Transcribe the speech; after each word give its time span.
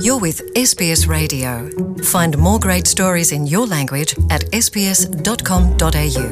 You're 0.00 0.18
with 0.18 0.40
SBS 0.54 1.06
Radio. 1.06 1.68
Find 2.02 2.38
more 2.38 2.58
great 2.58 2.86
stories 2.86 3.30
in 3.30 3.46
your 3.46 3.66
language 3.66 4.12
at 4.34 4.42
sbs.com.au. 4.64 6.26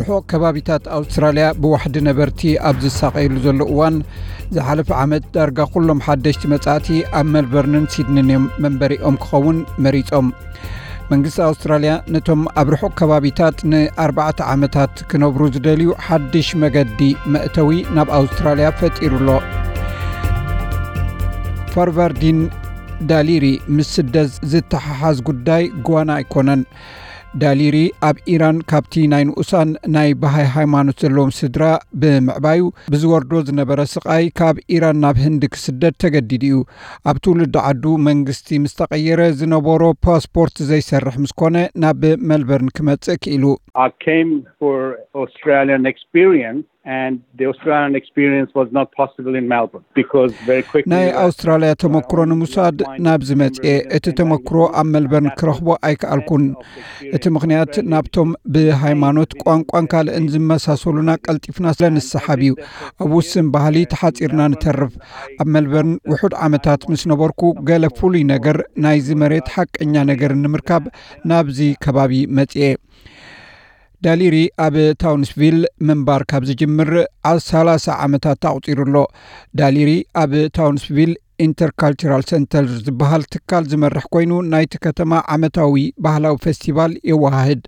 ርሑቕ 0.00 0.22
ከባቢታት 0.32 0.84
ኣውስትራልያ 0.96 1.46
ብዋሕዲ 1.62 2.02
ነበርቲ 2.08 2.40
ኣብ 2.68 2.76
ዝሳቀይሉ 2.84 3.34
ዘሎ 3.46 3.60
እዋን 3.72 3.96
ዝሓለፈ 4.56 4.90
ዓመት 5.04 5.24
ዳርጋ 5.36 5.66
ኩሎም 5.74 6.02
ሓደሽቲ 6.06 6.50
መጻእቲ 6.54 7.00
ኣብ 7.20 7.28
መልበርንን 7.36 7.88
ሲድንን 7.94 8.30
እዮም 8.32 8.44
መንበሪኦም 8.66 9.18
ክኸውን 9.24 9.58
መሪፆም 9.86 10.28
መንግስቲ 11.12 11.40
ኣውስትራልያ 11.48 11.94
ነቶም 12.16 12.42
ኣብ 12.62 12.68
ርሑቕ 12.74 12.92
ከባቢታት 13.00 13.56
ን4ርባዕተ 13.72 14.40
ዓመታት 14.52 14.94
ክነብሩ 15.12 15.50
ዝደልዩ 15.56 15.90
ሓድሽ 16.08 16.50
መገዲ 16.64 17.10
መእተዊ 17.36 17.80
ናብ 17.96 18.10
ኣውስትራልያ 18.20 18.70
ፈጢሩሎ 18.82 19.30
ፋርቫርዲን 21.74 22.38
ዳሊሪ 23.10 23.46
ምስ 23.76 23.88
ስደት 23.96 24.30
ዝተሓሓዝ 24.52 25.18
ጉዳይ 25.28 25.62
ግዋና 25.86 26.10
ኣይኮነን። 26.20 26.62
ዳሊሪ 27.42 27.76
ኣብ 28.06 28.16
ኢራን 28.32 28.56
ካብቲ 28.70 29.02
ናይ 29.12 29.22
ንኡሳን 29.28 29.68
ናይ 29.94 30.08
ባሃይ 30.22 30.46
ሃይማኖት 30.54 30.96
ዘለዎም 31.02 31.30
ስድራ 31.38 31.64
ብምዕባዩ 32.02 32.62
ብዝወርዶ 32.92 33.42
ዝነበረ 33.48 33.80
ስቃይ 33.92 34.24
ካብ 34.38 34.56
ኢራን 34.76 34.98
ናብ 35.04 35.18
ህንዲ 35.24 35.50
ክስደድ 35.54 35.94
ተገዲድ 36.04 36.44
እዩ። 36.48 36.56
ኣብ 37.10 37.18
ትውልዲ 37.26 37.54
ዓዱ 37.68 37.84
መንግስቲ 38.08 38.58
ምስ 38.64 38.74
ተቐየረ 38.80 39.20
ዝነበሮ 39.42 39.82
ፓስፖርት 40.06 40.56
ዘይሰርሕ 40.70 41.18
ምስ 41.24 41.34
ኮነ 41.42 41.56
ናብ 41.84 42.02
መልበርን 42.30 42.72
ክመጽእ 42.78 43.20
ክኢሉ 43.24 43.44
ናይ 50.92 51.06
ኣውስትራልያ 51.24 51.70
ተመክሮ 51.82 52.18
ንምውሳድ 52.30 52.78
ናብ 53.06 53.20
ዝመጽአ 53.28 53.66
እቲ 53.96 54.06
ተመክሮ 54.20 54.56
ኣብ 54.80 54.86
መልበርን 54.94 55.28
ክረኽቦ 55.40 55.68
ኣይከኣልኩን። 55.88 56.44
እቲ 57.16 57.24
ምኽንያት 57.36 57.74
ናብቶም 57.92 58.30
ብሃይማኖት 58.56 59.32
ቋንቋን 59.44 59.88
ካልእን 59.92 60.26
ዝመሳሰሉና 60.34 61.10
ቀልጢፍና 61.26 61.66
ስለንሰሓብ 61.78 62.42
እዩ። 62.46 62.52
ኣብ 63.04 63.10
ውስን 63.18 63.48
ባህሊ 63.56 63.76
ተሓፂርና 63.94 64.40
ንተርፍ። 64.54 64.94
ኣብ 65.40 65.48
መልበርን 65.56 65.94
ውሑድ 66.12 66.36
ዓመታት 66.48 66.82
ምስ 66.92 67.04
ነበርኩ 67.12 67.40
ገለ 67.70 67.84
ፍሉይ 68.00 68.24
ነገር 68.34 68.58
ናይዚ 68.86 69.08
መሬት 69.24 69.48
ሓቀኛ 69.56 69.94
ነገር 70.12 70.32
ንምርካብ 70.44 70.84
ናብዚ 71.32 71.60
ከባቢ 71.86 72.12
መጽአ 72.40 72.72
ዳሊሪ 74.04 74.36
ኣብ 74.64 74.76
ታውንስቪል 75.02 75.56
ምንባር 75.88 76.22
ካብ 76.30 76.42
ዝጅምር 76.50 76.90
ዓ 77.30 77.32
30 77.46 77.96
ዓመታት 78.04 78.44
ኣቝፂሩ 78.50 78.78
ኣሎ 78.86 78.98
ዳሊሪ 79.60 79.90
ኣብ 80.22 80.32
Townsville 80.58 81.12
Intercultural 81.44 82.22
Centre 82.30 82.64
ዝበሃል 82.86 83.22
ትካል 83.32 83.64
ዝመርሕ 83.72 84.04
ኮይኑ 84.14 84.32
ናይቲ 84.52 84.72
ከተማ 84.86 85.12
ዓመታዊ 85.34 85.74
ባህላዊ 86.04 86.34
ፌስቲቫል 86.44 86.92
የወሃህድ። 87.10 87.60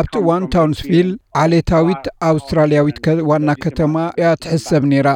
ኣብቲ 0.00 0.14
እዋን 0.22 0.46
ታውንስቪል 0.56 1.10
ዓሌታዊት 1.44 2.06
ኣውስትራልያዊት 2.30 2.98
ዋና 3.32 3.50
ከተማ 3.66 3.94
እያ 4.20 4.30
ትሕሰብ 4.44 4.84
ነይራ። 4.92 5.08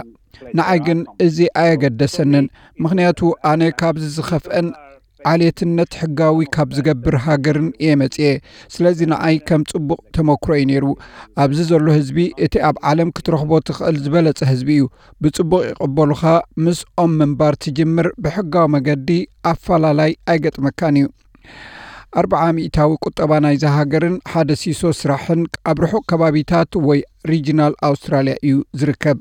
ንዓይ 0.59 0.79
ግን 0.87 1.01
እዚ 1.25 1.39
ኣየገደሰንን። 1.63 2.47
ምክንያቱ 2.85 3.21
ኣነ 3.51 3.63
ካብዚ 3.81 4.05
ዝኸፍአን 4.19 4.69
ዓሌትነት 5.31 5.93
ሕጋዊ 6.01 6.39
ካብ 6.55 6.69
ዝገብር 6.77 7.17
ሃገርን 7.27 7.69
እየ 7.83 7.97
መጽአ 8.03 8.29
ስለዚ 8.75 8.99
ንኣይ 9.13 9.37
ከም 9.49 9.63
ጽቡቕ 9.71 10.01
ተመክሮ 10.17 10.51
እዩ 10.59 10.67
ነይሩ። 10.71 10.85
ኣብዚ 11.45 11.59
ዘሎ 11.71 11.87
ህዝቢ 11.99 12.19
እቲ 12.47 12.55
ኣብ 12.69 12.77
ዓለም 12.91 13.11
ክትረኽቦ 13.17 13.53
ትኽእል 13.69 13.99
ዝበለጸ 14.05 14.41
ህዝቢ 14.53 14.69
እዩ። 14.79 14.85
ብጽቡቕ 15.25 15.63
ይቕበሉኻ። 15.71 16.23
ምስኦም 16.67 17.13
ምንባር 17.21 17.57
ትጅምር። 17.65 18.09
ብሕጋዊ 18.25 18.67
መገዲ 18.77 19.11
ኣፈላላይ 19.53 20.13
ኣይገጥመካን 20.33 20.97
እዩ። 21.03 21.07
ኣርበዓ 22.21 22.45
ሚእታዊ 22.57 22.91
ቁጠባ 23.07 23.33
ናይዚ 23.45 23.65
ሃገርን 23.75 24.15
ሓደ 24.31 24.51
ሲሶ 24.63 24.83
ስራሕን 25.01 25.43
ኣብ 25.71 25.79
ርሑቕ 25.85 26.03
ከባቢታት 26.11 26.71
ወይ 26.89 27.01
regional 27.31 27.75
ኣውስትራልያ 27.89 28.35
እዩ 28.47 28.55
ዝርከብ። 28.81 29.19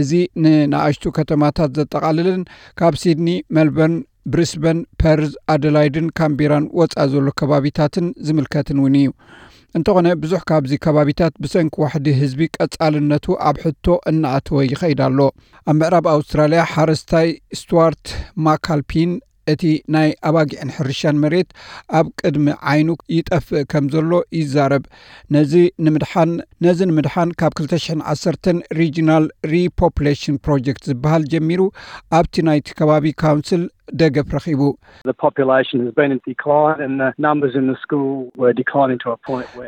እዚ 0.00 0.10
ንናእሽቱ 0.44 1.04
ከተማታት 1.18 1.70
ዘጠቓልልን 1.78 2.42
ካብ 2.80 2.94
ሲድኒ 3.02 3.28
መልበርን 3.58 3.94
ብሪስበን 4.32 4.78
ፐርዝ 5.02 5.32
ኣደላይድን 5.54 6.08
ካምቢራን 6.20 6.64
ወፃእ 6.80 7.08
ዘሎ 7.12 7.26
ከባቢታትን 7.40 8.06
ዝምልከትን 8.28 8.80
እውን 8.82 8.96
እዩ። 9.00 9.10
እንተኾነ 9.78 10.08
ብዙሕ 10.22 10.42
ካብዚ 10.50 10.72
ከባቢታት 10.84 11.34
ብሰንኪ 11.44 11.74
ዋሕዲ 11.84 12.06
ህዝቢ 12.20 12.40
ቀጻልነቱ 12.56 13.26
ኣብ 13.48 13.56
ሕቶ 13.64 13.86
እናኣተወ 14.10 14.58
ይኸይዳ 14.72 15.00
ኣሎ። 15.08 15.18
ኣብ 15.70 15.76
ምዕራብ 15.80 16.06
ኣውስትራልያ 16.14 16.62
ሓረስታይ 16.74 17.28
ስትዋርት 17.60 18.04
ማካልፒን 18.46 19.12
እቲ 19.52 19.64
ናይ 19.94 20.08
ኣባጊዕን 20.28 20.70
ሕርሻን 20.76 21.18
መሬት 21.22 21.50
ኣብ 21.98 22.06
ቅድሚ 22.20 22.46
ዓይኑ 22.70 22.88
ይጠፍእ 23.16 23.66
ከም 23.72 23.84
ዘሎ 23.92 24.10
ይዛረብ። 24.38 24.84
ነዚ 25.34 25.52
ንምድሓን 25.86 26.30
ነዚ 26.66 26.78
ንምድሓን 26.90 27.30
ካብ 27.40 27.52
201 27.60 28.50
Regional 28.80 29.26
Repopulation 29.52 30.40
Project 30.46 30.84
ዝበሃል 30.90 31.24
ጀሚሩ 31.34 31.62
ኣብቲ 32.20 32.44
ናይቲ 32.48 32.76
ከባቢ 32.80 33.14
council 33.22 33.62
ደገፍ 34.00 34.28
ረኺቡ። 34.36 34.60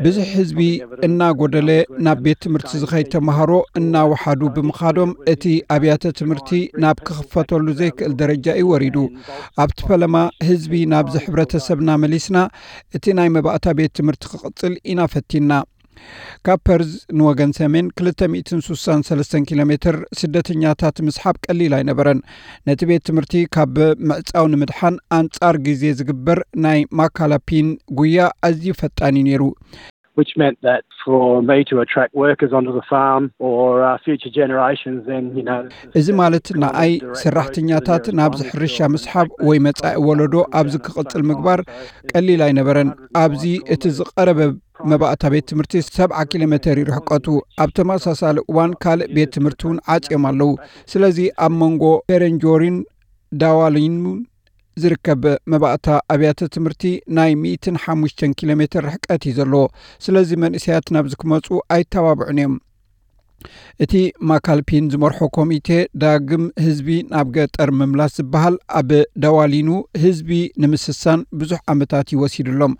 ብዙሕ 0.06 0.28
ህዝቢ 0.38 0.60
እናጐደለ 1.08 1.70
ናብ 2.06 2.18
ቤት 2.26 2.40
ትምህርቲ 2.44 2.70
ዝኸይድ 2.82 3.08
ተምሃሮ 3.14 3.52
እናወሓዱ 3.80 4.42
ብምኻዶም 4.56 5.12
እቲ 5.34 5.44
ኣብያተ 5.76 6.12
ትምህርቲ 6.20 6.50
ናብ 6.84 6.98
ክኽፈተሉ 7.08 7.66
ዘይክእል 7.80 8.14
ደረጃ 8.22 8.46
እዩ 8.60 8.66
ወሪዱ 8.72 8.96
ኣብቲ 9.64 9.78
ፈለማ 9.90 10.16
ህዝቢ 10.50 10.72
ናብዚ 10.94 11.16
ሕብረተሰብና 11.26 11.90
መሊስና 12.04 12.36
እቲ 12.98 13.14
ናይ 13.20 13.30
መባእታ 13.36 13.66
ቤት 13.80 13.94
ትምህርቲ 14.00 14.24
ክቕጽል 14.34 14.74
ኢና 14.92 15.00
ፈቲና 15.14 15.52
ካብ 16.46 16.60
ፐርዝ 16.68 16.90
ንወገን 17.18 17.52
ሰሜን 17.58 17.86
263 18.02 19.36
ኪሎ 19.50 19.60
ሜትር 19.70 19.96
ስደተኛታት 20.20 20.96
ምስሓብ 21.08 21.36
ቀሊል 21.46 21.74
ኣይነበረን። 21.78 22.20
ነቲ 22.68 22.80
ቤት 22.90 23.04
ትምህርቲ 23.10 23.44
ካብ 23.56 23.76
ምዕፃው 24.10 24.48
ንምድሓን 24.54 24.96
ኣንጻር 25.18 25.58
ግዜ 25.68 25.92
ዝግበር 26.00 26.40
ናይ 26.66 26.80
ማካላፒን 27.00 27.68
ጉያ 28.00 28.18
ኣዝዩ 28.48 28.74
ፈጣን 28.82 29.16
እዩ 29.20 29.26
ነይሩ። 29.28 29.44
እዚ 35.98 36.08
ማለት 36.20 36.46
ንኣይ 36.62 36.92
ሰራሕተኛታት 37.22 38.04
ናብዚ 38.18 38.40
ሕርሻ 38.50 38.88
ምስሓብ 38.94 39.28
ወይ 39.48 39.58
መጻኢ 39.66 39.94
ወለዶ 40.08 40.34
ኣብዚ 40.60 40.74
ክቕጽል 40.86 41.22
ምግባር 41.30 41.62
ቀሊል 42.12 42.42
ኣይነበረን። 42.48 42.90
ኣብዚ 43.22 43.44
እቲ 43.76 43.84
ዝቐረበ 43.98 44.40
መባእታ 44.92 45.22
ቤት 45.34 45.46
ትምህርቲ 45.50 45.82
ሰብዓ 45.96 46.18
ኪሎ 46.30 46.42
ሜተር 46.52 46.76
ይርሕቀቱ። 46.82 47.26
ኣብ 47.62 47.70
ተመሳሳሊ 47.78 48.36
እዋን 48.50 48.72
ካልእ 48.82 49.10
ቤት 49.16 49.30
ትምህርቲ 49.36 49.62
እውን 49.68 49.78
ዓፂዮም 49.94 50.24
ኣለዉ። 50.30 50.50
ስለዚ 50.92 51.18
ኣብ 51.46 51.54
መንጎ 51.62 51.84
ፔረንጆሪን 52.10 52.76
ዳዋሊንን 53.32 54.18
ዝርከብ 54.82 55.22
መባእታ 55.52 55.86
ኣብያተ 56.14 56.40
ትምህርቲ 56.54 56.82
ናይ 57.16 57.30
1ሓሙሽተ 57.74 58.30
ኪሎ 58.38 58.50
ሜትር 58.60 58.82
ርሕቀት 58.88 59.22
እዩ 59.28 59.32
ዘለዎ 59.38 59.62
ስለዚ 60.04 60.30
መንእሰያት 60.44 60.86
ናብዚ 60.96 61.14
ክመፁ 61.22 61.46
ኣይተባብዑን 61.76 62.38
እዮም 62.40 62.54
እቲ 63.84 63.94
ማካልፒን 64.30 64.84
ዝመርሖ 64.92 65.28
ኮሚቴ 65.36 65.68
ዳግም 66.02 66.44
ህዝቢ 66.64 66.88
ናብ 67.12 67.28
ገጠር 67.36 67.70
ምምላስ 67.80 68.14
ዝበሃል 68.18 68.56
ኣብ 68.80 68.90
ደዋሊኑ 69.24 69.68
ህዝቢ 70.04 70.30
ንምስሳን 70.62 71.20
ብዙሕ 71.40 71.60
ዓመታት 71.74 72.06
ይወሲዱሎም 72.14 72.74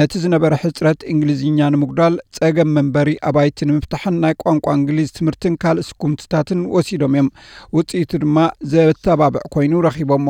ነቲ 0.00 0.12
ዝነበረ 0.24 0.52
ሕፅረት 0.64 1.00
እንግሊዝኛ 1.12 1.70
ንምጉዳል 1.74 2.16
ጸገም 2.38 2.72
መንበሪ 2.78 3.10
ኣባይቲ 3.30 3.68
ንምፍታሕን 3.70 4.18
ናይ 4.24 4.34
ቋንቋ 4.44 4.66
እንግሊዝ 4.78 5.10
ትምህርትን 5.18 5.56
ካልእ 5.64 5.88
ስኩምትታትን 5.90 6.62
ወሲዶም 6.76 7.14
እዮም። 7.16 7.30
ውፅኢቱ 7.78 8.12
ድማ 8.24 8.36
ዘተባብዕ 8.74 9.44
ኮይኑ 9.56 9.82
ረኺቦሞ 9.88 10.28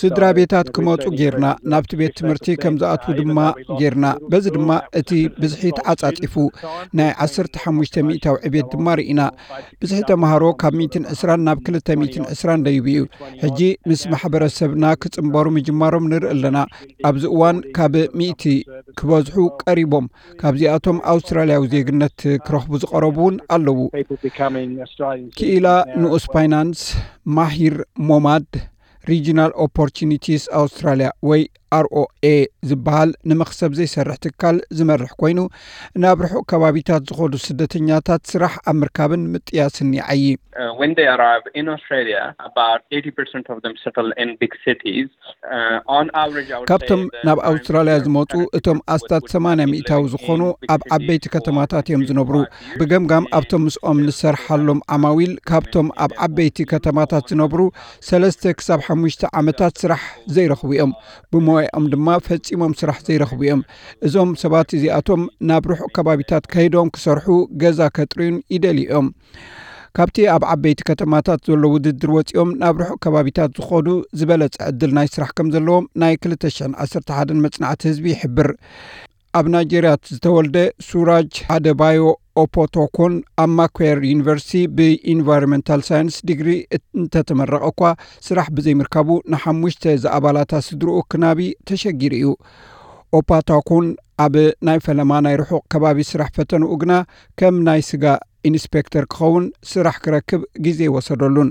ስድራ 0.00 0.24
ቤታት 0.38 0.66
ክመፁ 0.76 1.04
ጌርና 1.20 1.46
ናብቲ 1.72 1.92
ቤት 2.00 2.12
ትምህርቲ 2.18 2.46
ከም 2.62 2.74
ዝኣትዉ 2.80 3.14
ድማ 3.20 3.38
ጌርና። 3.80 4.06
በዚ 4.32 4.44
ድማ 4.56 4.70
እቲ 5.00 5.10
ብዝሒት 5.40 5.78
ዓጻጺፉ 5.92 6.34
ናይ 6.98 7.10
15 7.26 7.98
ሚእታዊ 8.08 8.36
ዕቤት 8.48 8.68
ድማ 8.74 8.86
ርኢና። 9.00 9.20
ብዝሒ 9.82 10.00
ተምሃሮ 10.10 10.44
ካብ 10.62 10.74
120 10.80 11.38
ናብ 11.46 11.58
220 11.68 12.66
ደይቡ 12.68 12.86
እዩ። 12.94 13.02
ሕጂ 13.44 13.60
ምስ 13.90 14.02
ማሕበረሰብና 14.14 14.84
ክጽምበሩ 15.02 15.46
ምጅማሮም 15.56 16.08
ንርኢ 16.12 16.30
ኣለና። 16.34 16.58
ኣብዚ 17.10 17.24
እዋን 17.34 17.58
ካብ 17.78 17.94
ሚእቲ 18.20 18.44
ክበዝሑ 19.00 19.36
ቀሪቦም። 19.62 20.06
ካብዚኣቶም 20.42 20.98
ኣውስትራልያዊ 21.12 21.62
ዜግነት 21.74 22.18
ክረኽቡ 22.46 22.72
ዝቐረቡ 22.84 23.16
እውን 23.22 23.36
ኣለዉ። 23.54 23.78
ክኢላ 25.38 25.66
ንኡስ 26.02 26.24
ፋይናንስ 26.34 26.80
ማሂር 27.36 27.74
ሞማድ 28.08 28.41
Regional 29.04 29.52
Opportunities 29.64 30.42
Australia 30.60 31.08
ወይ 31.30 31.42
ROA 31.78 32.30
ዝበሃል 32.70 33.10
ንመክሰብ 33.30 33.72
ዘይሰርሕ 33.78 34.18
ትካል 34.26 34.56
ዝመርሕ 34.78 35.12
ኮይኑ 35.22 35.40
ናብ 36.04 36.18
ርሑቕ 36.26 36.44
ከባቢታት 36.52 37.02
ዝኸዱ 37.10 37.34
ስደተኛታት 37.48 38.22
ስራሕ 38.32 38.54
ኣብ 38.70 38.78
ምርካብን 38.82 39.24
ምጥያስን 39.34 39.90
ይዓይ 39.98 40.24
ካብቶም 46.70 47.02
ናብ 47.26 47.38
ኣውስትራልያ 47.50 47.94
ዝመፁ 48.04 48.32
እቶም 48.58 48.78
ኣስታት 48.94 49.24
8ማ 49.32 49.54
ሚእታዊ 49.72 50.02
ዝኾኑ 50.14 50.42
ኣብ 50.74 50.82
ዓበይቲ 50.96 51.24
ከተማታት 51.34 51.86
እዮም 51.90 52.04
ዝነብሩ። 52.08 52.36
ብገምጋም 52.80 53.28
ኣብቶም 53.38 53.64
ምስኦም 53.68 54.00
ንሰርሓሎም 54.06 54.82
ዓማዊል 54.96 55.32
ካብቶም 55.50 55.88
ኣብ 56.06 56.14
ዓበይቲ 56.26 56.66
ከተማታት 56.72 57.26
ዝነብሩ 57.32 57.60
ሰለስተ 58.10 58.54
ክሳብ 58.58 58.82
ሓሙሽተ 58.88 59.32
ዓመታት 59.40 59.74
ስራሕ 59.84 60.04
ዘይረኽቡ 60.36 60.70
እዮም 60.76 60.92
ብሞያኦም 61.62 61.84
ድማ 61.92 62.08
ፈፂሞም 62.26 62.72
ስራሕ 62.80 62.98
ዘይረኽቡ 63.06 63.40
እዮም። 63.46 63.60
እዞም 64.06 64.30
ሰባት 64.42 64.68
እዚኣቶም 64.76 65.22
ናብ 65.48 65.64
ርሑቕ 65.70 65.90
ከባቢታት 65.96 66.44
ከይዶም 66.52 66.88
ክሰርሑ 66.94 67.26
ገዛ 67.62 67.80
ከጥርዩን 67.96 68.36
ይደልዩ 68.54 68.86
ኦም 68.98 69.08
ካብቲ 69.96 70.16
ኣብ 70.34 70.42
ዓበይቲ 70.52 70.80
ከተማታት 70.88 71.40
ዘሎ 71.48 71.62
ውድድር 71.74 72.10
ወፂኦም 72.16 72.50
ናብ 72.62 72.76
ርሑቕ 72.82 72.98
ከባቢታት 73.04 73.50
ዝኸዱ 73.58 73.88
ዝበለፀ 74.18 74.56
ዕድል 74.70 74.92
ናይ 74.98 75.08
ስራሕ 75.14 75.30
ከም 75.38 75.48
ዘለዎም 75.54 75.86
ናይ 76.02 76.14
211 76.26 77.34
መፅናዕቲ 77.46 77.82
ህዝቢ 77.90 78.06
ይሕብር 78.14 78.50
ኣብ 79.38 79.46
ናይጀርያት 79.52 80.02
ዝተወልደ 80.14 80.56
ሱራጅ 80.86 81.30
ኣደባዮ 81.54 82.00
ኦፖቶኮን 82.42 83.14
ኣብ 83.42 83.50
ማኩር 83.58 83.98
ዩኒቨርሲቲ 84.10 84.60
ብ 84.76 84.90
environmental 84.90 85.80
science 85.88 86.16
ዲግሪ 86.28 86.48
እንተተመረቐ 87.00 87.62
እኳ 87.72 87.80
ስራሕ 88.26 88.48
ብዘይምርካቡ 88.56 89.08
ንሓሙሽተ 89.34 89.94
ዝኣባላታ 90.02 90.60
ስድርኡ 90.68 90.96
ክናቢ 91.12 91.40
ተሸጊሩ 91.70 92.12
እዩ። 92.18 92.28
ኦፓታኮን 93.18 93.86
ኣብ 94.24 94.36
ናይ 94.68 94.78
ፈለማ 94.86 95.12
ናይ 95.26 95.34
ርሑቕ 95.42 95.62
ከባቢ 95.74 95.98
ስራሕ 96.10 96.28
ፈተንኡ 96.36 96.70
ግና 96.82 96.92
ከም 97.40 97.56
ናይ 97.68 97.80
ስጋ 97.90 98.04
inspector 98.50 99.04
ክኸውን 99.14 99.44
ስራሕ 99.72 99.96
ክረክብ 100.04 100.42
ግዜ 100.66 100.80
ወሰደሉን። 100.96 101.50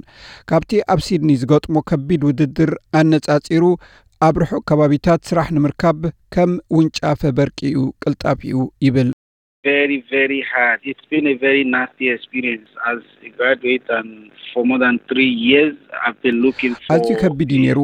ካብቲ 0.52 0.82
ኣብ 0.94 1.02
ሲድኒ 1.08 1.32
ዝገጥሞ 1.44 1.76
ከቢድ 1.92 2.24
ውድድር 2.30 2.72
ኣነጻጺሩ 3.02 3.64
ኣብ 4.26 4.36
ርሑቕ 4.42 4.62
ከባቢታት 4.70 5.22
ስራሕ 5.30 5.48
ንምርካብ 5.56 6.02
ከም 6.34 6.52
ውንጫፈ 6.78 7.22
በርቂ 7.38 7.60
እዩ 7.70 7.78
ቅልጣፍ 8.04 8.40
ይብል 8.86 9.10
ኣዝዩ 16.94 17.18
ከቢድ 17.22 17.52
እዩ 17.56 17.60
ነይሩ 17.66 17.80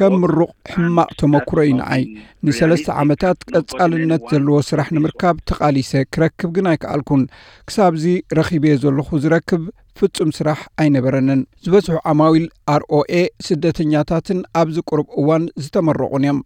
ከም 0.00 0.14
ምሩቕ 0.22 0.50
ሕማቕ 0.72 1.14
ተመክሮ 1.20 1.58
እዩ 1.66 1.76
ንዓይ 1.80 2.02
ንሰለስተ 2.48 2.88
ዓመታት 3.02 3.38
ቀጻልነት 3.52 4.24
ዘለዎ 4.32 4.58
ስራሕ 4.70 4.90
ንምርካብ 4.96 5.38
ተቓሊሰ 5.50 6.02
ክረክብ 6.16 6.50
ግን 6.56 6.70
ኣይከኣልኩን 6.72 7.22
ክሳብዚ 7.68 8.16
ረኺብየ 8.38 8.74
ዘለኹ 8.84 9.20
ዝረክብ 9.26 9.62
ፍጹም 10.00 10.30
ስራሕ 10.40 10.60
ኣይነበረንን 10.82 11.40
ዝበዝሑ 11.64 11.96
ዓማዊል 12.10 12.44
ኣርኦኤ 12.74 13.14
ስደተኛታትን 13.46 14.38
ኣብዚ 14.60 14.78
ቁርብ 14.90 15.08
እዋን 15.22 15.44
ዝተመረቑን 15.64 16.24
እዮም 16.26 16.38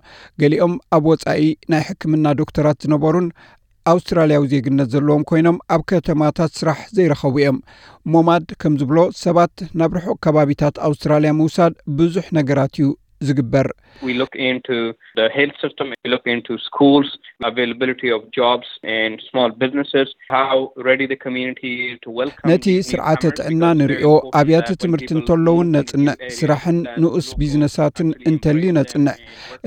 ገሊኦም 0.43 0.75
ኣብ 0.97 1.05
ወፃኢ 1.11 1.45
ናይ 1.73 1.83
ሕክምና 1.89 2.33
ዶክተራት 2.41 2.79
ዝነበሩን 2.87 3.29
ኣውስትራልያዊ 3.93 4.45
ዜግነት 4.53 4.89
ዘለዎም 4.93 5.23
ኮይኖም 5.31 5.57
ኣብ 5.75 5.83
ከተማታት 5.91 6.53
ስራሕ 6.61 6.79
ዘይረኸቡ 6.97 7.35
እዮም። 7.41 7.59
ሞማድ 8.13 8.47
ከም 8.63 8.75
ዝብሎ 8.81 8.99
ሰባት 9.23 9.55
ናብ 9.81 9.93
ርሑቕ 9.99 10.17
ከባቢታት 10.27 10.77
ኣውስትራልያ 10.89 11.33
ምውሳድ 11.41 11.75
ብዙሕ 11.99 12.27
ነገራት 12.39 12.75
እዩ 12.81 12.89
ዝግበር? 13.29 13.69
ነቲ 22.51 22.67
ስርዓተ 22.89 23.23
ጥዕና 23.39 23.65
ንሪኦ 23.81 24.09
ኣብያተ 24.41 24.69
ትምህርቲ 24.83 25.11
እንተለውን 25.19 25.71
ነጽንዕ 25.77 26.17
ስራሕን 26.39 26.79
ንኡስ 27.03 27.29
ቢዝነሳትን 27.41 28.11
እንተል 28.31 28.61
ነጽንዕ 28.79 29.17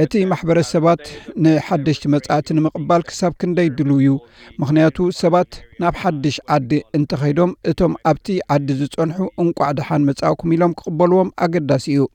እቲ 0.03 0.23
ማሕበረሰባት 0.31 1.03
ንሓደሽቲ 1.45 2.11
መጻእቲ 2.15 2.57
ንምቕባል 2.57 3.01
ክሳብ 3.09 3.33
ክንደይ 3.41 3.69
ድልው 3.79 3.97
እዩ 3.97 4.09
ምክንያቱ 4.63 5.09
ሰባት 5.21 5.51
ናብ 5.81 5.95
ሓድሽ 6.03 6.37
ዓዲ 6.55 6.71
እንተኸይዶም 6.97 7.51
እቶም 7.71 7.95
ኣብቲ 8.11 8.37
ዓዲ 8.55 8.77
ዝጸንሑ 8.81 9.27
እንቋዕ 9.43 9.71
ድሓን 9.79 10.07
መጻእኩም 10.09 10.53
ኢሎም 10.57 10.75
ክቕበልዎም 10.79 11.29
ኣገዳሲ 11.45 11.85
እዩ 11.95 12.07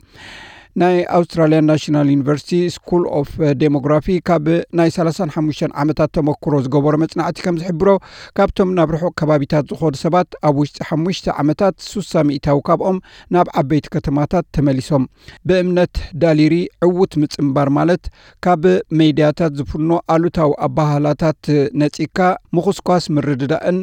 ናይ 0.80 0.94
ኣውስትራልያ 1.16 1.58
National 1.68 2.08
University 2.12 2.58
School 2.74 3.02
of 3.18 3.30
Demography 3.62 4.06
ካብ 4.28 4.46
ናይ 4.78 4.90
35 4.94 5.64
ዓመታት 5.82 6.10
ተመክሮ 6.16 6.60
ዝገበሮ 6.66 6.94
መፅናዕቲ 7.02 7.44
ከም 7.46 7.56
ዝሕብሮ 7.62 7.90
ካብቶም 8.38 8.70
ናብ 8.76 8.92
ርሑቕ 8.94 9.12
ከባቢታት 9.20 9.66
ዝኸዱ 9.72 9.94
ሰባት 10.04 10.28
ኣብ 10.50 10.54
ውሽጢ 10.62 10.78
ሓሙሽተ 10.90 11.34
ዓመታት 11.42 11.74
ሱሳ 11.88 12.22
ሚእታዊ 12.28 12.60
ካብኦም 12.68 13.00
ናብ 13.36 13.48
ዓበይቲ 13.62 13.92
ከተማታት 13.96 14.46
ተመሊሶም። 14.58 15.04
ብእምነት 15.50 15.94
ዳሊሪ 16.22 16.54
ዕውት 16.88 17.14
ምፅምባር 17.24 17.70
ማለት 17.78 18.04
ካብ 18.46 18.64
ሜድያታት 19.00 19.52
ዝፍኖ 19.60 19.90
ኣሉታዊ 20.16 20.52
ኣባህላታት 20.68 21.42
ነፂካ 21.82 22.18
ምኹስኳስ 22.58 23.06
ምርድዳእን 23.16 23.80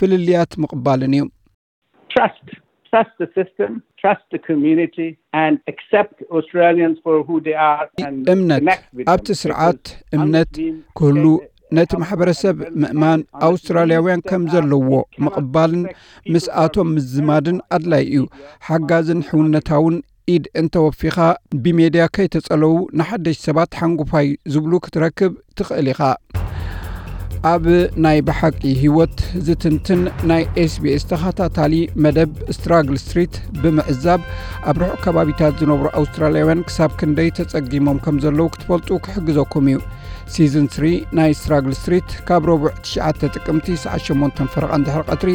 ፍልልያት 0.00 0.52
ምቕባልን 0.64 1.14
እዩ 1.20 1.24
እምነት 8.33 8.65
ኣብቲ 9.13 9.35
ስርዓት 9.41 9.83
እምነት 10.17 10.51
ክህሉ 10.99 11.25
ነቲ 11.77 11.91
ማሕበረሰብ 12.01 12.57
ምእማን 12.81 13.21
ኣውስትራልያውያን 13.47 14.21
ከም 14.29 14.43
ዘለዎ 14.53 14.91
ምቕባልን 15.23 15.83
ምስኣቶም 16.33 16.93
ምዝማድን 16.97 17.57
ኣድላይ 17.77 18.05
እዩ 18.11 18.23
ሓጋዝን 18.67 19.21
ሕውነታውን 19.29 19.97
ኢድ 20.35 20.45
እንተወፊኻ 20.61 21.17
ብሜድያ 21.63 22.05
ከይተጸለዉ 22.15 22.75
ንሓደሽ 22.99 23.37
ሰባት 23.47 23.79
ሓንጉፋይ 23.81 24.29
ዝብሉ 24.55 24.79
ክትረክብ 24.85 25.33
ትኽእል 25.59 25.89
ኢኻ 25.93 26.01
ኣብ 27.51 27.65
ናይ 28.03 28.19
ብሓቂ 28.27 28.61
ሂወት 28.81 29.17
ዝትንትን 29.47 30.01
ናይ 30.29 30.43
ኤስቢስ 30.63 31.03
ተኸታታሊ 31.11 31.73
መደብ 32.03 32.31
ስትራግል 32.57 32.97
ስትሪት 33.03 33.35
ብምዕዛብ 33.61 34.21
ኣብ 34.69 34.79
ርሑቕ 34.81 34.97
ከባቢታት 35.05 35.59
ዝነብሩ 35.61 35.87
ኣውስትራልያውያን 35.99 36.65
ክሳብ 36.69 36.91
ክንደይ 37.01 37.29
ተጸጊሞም 37.39 38.01
ከም 38.07 38.17
ዘለዉ 38.25 38.47
ክትፈልጡ 38.55 38.99
ክሕግዘኩም 39.07 39.69
እዩ 39.73 39.79
ሲዝን 40.33 40.65
3 40.75 41.15
ናይ 41.17 41.31
ስትራግል 41.41 41.75
ስትሪት 41.81 42.09
ካብ 42.27 42.49
ረቡዕ 42.51 42.73
9 42.89 43.29
ጥቅምቲ 43.35 43.77
ሰዓ 43.83 43.95
8 44.07 44.43
ፍረቓን 44.55 44.85
ድሕሪ 44.87 45.05
ቀትሪ 45.11 45.31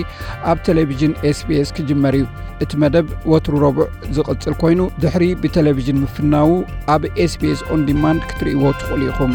ኣብ 0.50 0.60
ቴሌቭዥን 0.68 1.16
ኤስቢስ 1.30 1.72
ክጅመር 1.78 2.16
እዩ 2.20 2.26
እቲ 2.64 2.82
መደብ 2.84 3.08
ወትሩ 3.32 3.64
ረቡዕ 3.66 3.88
ዝቕጽል 4.18 4.56
ኮይኑ 4.64 4.90
ድሕሪ 5.04 5.24
ብቴሌቭዥን 5.44 6.02
ምፍናዉ 6.04 6.52
ኣብ 6.96 7.04
ኤስቢስ 7.26 7.66
ኦንዲማንድ 7.76 8.22
ክትርእይዎ 8.30 8.64
ትኽእሉ 8.82 9.02
ኢኹም 9.10 9.34